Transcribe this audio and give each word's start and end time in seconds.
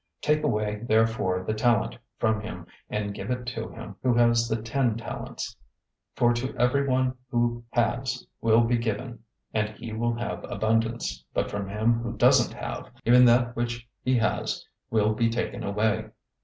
025:028 0.23 0.33
Take 0.33 0.43
away 0.43 0.79
therefore 0.87 1.43
the 1.43 1.53
talent 1.53 1.95
from 2.17 2.41
him, 2.41 2.65
and 2.89 3.13
give 3.13 3.29
it 3.29 3.45
to 3.45 3.69
him 3.69 3.95
who 4.01 4.15
has 4.15 4.47
the 4.47 4.59
ten 4.59 4.97
talents. 4.97 5.55
025:029 6.15 6.15
For 6.15 6.33
to 6.33 6.57
everyone 6.57 7.13
who 7.29 7.63
has 7.69 8.25
will 8.41 8.61
be 8.61 8.77
given, 8.79 9.19
and 9.53 9.69
he 9.77 9.93
will 9.93 10.15
have 10.15 10.43
abundance, 10.49 11.23
but 11.35 11.51
from 11.51 11.69
him 11.69 11.99
who 12.01 12.17
doesn't 12.17 12.55
have, 12.57 12.89
even 13.05 13.25
that 13.25 13.55
which 13.55 13.87
he 14.03 14.17
has 14.17 14.65
will 14.89 15.13
be 15.13 15.29
taken 15.29 15.63
away. 15.63 16.09